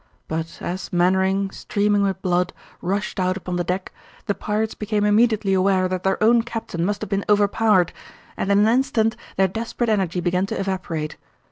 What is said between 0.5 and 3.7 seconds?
as Mainwaring, streaming with blood, rushed out upon the